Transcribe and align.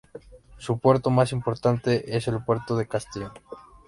Su 0.57 0.79
puerto 0.79 1.11
más 1.11 1.31
importante 1.31 2.17
es 2.17 2.27
el 2.27 2.43
Puerto 2.43 2.75
de 2.75 2.87
Castellón. 2.87 3.33